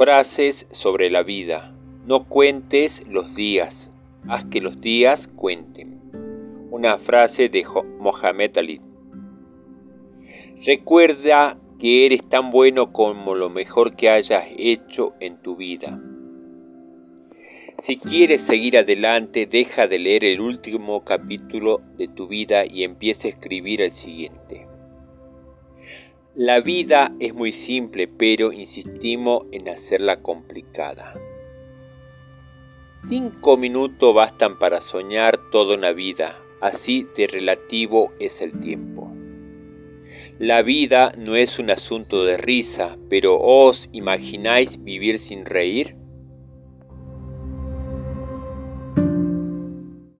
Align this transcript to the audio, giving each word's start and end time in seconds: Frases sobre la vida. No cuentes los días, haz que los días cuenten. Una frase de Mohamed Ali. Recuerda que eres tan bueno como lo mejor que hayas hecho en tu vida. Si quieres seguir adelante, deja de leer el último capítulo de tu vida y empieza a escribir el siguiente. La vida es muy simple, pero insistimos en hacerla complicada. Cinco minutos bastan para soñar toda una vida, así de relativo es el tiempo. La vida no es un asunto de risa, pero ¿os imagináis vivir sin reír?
Frases 0.00 0.66
sobre 0.70 1.10
la 1.10 1.22
vida. 1.22 1.74
No 2.06 2.24
cuentes 2.24 3.06
los 3.06 3.34
días, 3.34 3.90
haz 4.28 4.46
que 4.46 4.62
los 4.62 4.80
días 4.80 5.28
cuenten. 5.28 6.00
Una 6.70 6.96
frase 6.96 7.50
de 7.50 7.66
Mohamed 7.98 8.56
Ali. 8.56 8.80
Recuerda 10.64 11.58
que 11.78 12.06
eres 12.06 12.26
tan 12.26 12.50
bueno 12.50 12.94
como 12.94 13.34
lo 13.34 13.50
mejor 13.50 13.94
que 13.94 14.08
hayas 14.08 14.46
hecho 14.56 15.12
en 15.20 15.36
tu 15.36 15.56
vida. 15.56 16.00
Si 17.80 17.98
quieres 17.98 18.40
seguir 18.40 18.78
adelante, 18.78 19.44
deja 19.44 19.86
de 19.86 19.98
leer 19.98 20.24
el 20.24 20.40
último 20.40 21.04
capítulo 21.04 21.82
de 21.98 22.08
tu 22.08 22.26
vida 22.26 22.64
y 22.64 22.84
empieza 22.84 23.28
a 23.28 23.32
escribir 23.32 23.82
el 23.82 23.92
siguiente. 23.92 24.69
La 26.42 26.62
vida 26.62 27.14
es 27.20 27.34
muy 27.34 27.52
simple, 27.52 28.08
pero 28.08 28.50
insistimos 28.50 29.44
en 29.52 29.68
hacerla 29.68 30.22
complicada. 30.22 31.12
Cinco 32.94 33.58
minutos 33.58 34.14
bastan 34.14 34.58
para 34.58 34.80
soñar 34.80 35.38
toda 35.50 35.76
una 35.76 35.92
vida, 35.92 36.42
así 36.62 37.06
de 37.14 37.26
relativo 37.26 38.14
es 38.18 38.40
el 38.40 38.58
tiempo. 38.58 39.12
La 40.38 40.62
vida 40.62 41.12
no 41.18 41.36
es 41.36 41.58
un 41.58 41.68
asunto 41.68 42.24
de 42.24 42.38
risa, 42.38 42.96
pero 43.10 43.38
¿os 43.38 43.90
imagináis 43.92 44.82
vivir 44.82 45.18
sin 45.18 45.44
reír? 45.44 45.99